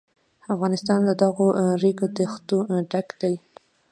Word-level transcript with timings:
افغانستان 0.53 0.99
له 1.09 1.13
دغو 1.23 1.47
ریګ 1.81 1.99
دښتو 2.17 2.57
ډک 2.91 3.07
دی. 3.21 3.35